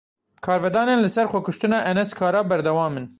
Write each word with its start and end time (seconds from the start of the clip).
Karvedanên 0.45 0.99
li 1.03 1.09
ser 1.15 1.27
xwekuştina 1.29 1.79
Enes 1.91 2.11
Kara 2.19 2.41
berdewam 2.49 2.97
in. 2.97 3.07